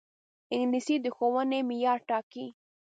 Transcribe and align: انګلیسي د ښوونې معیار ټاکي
انګلیسي 0.55 0.95
د 1.03 1.05
ښوونې 1.15 1.59
معیار 1.67 1.99
ټاکي 2.09 2.45